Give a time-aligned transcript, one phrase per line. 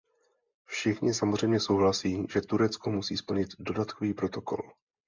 [0.65, 4.61] Všichni samozřejmě souhlasíme, že Turecko musí splnit dodatkový protokol.